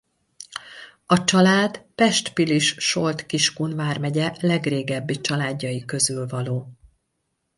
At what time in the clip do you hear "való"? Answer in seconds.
6.27-6.71